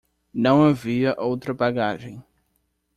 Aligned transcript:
Não 0.33 0.63
havia 0.65 1.13
outra 1.19 1.53
bagagem. 1.53 2.23